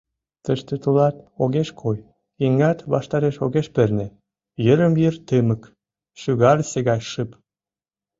[0.43, 1.97] Тыште тулат огеш кой,
[2.45, 4.07] еҥат ваштареш огеш перне,
[4.65, 5.61] йырым-йыр тымык,
[6.19, 7.29] шӱгарысе гай шып.